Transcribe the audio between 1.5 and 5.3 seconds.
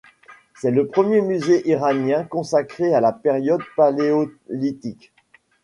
iranien consacré à la période paléolithique.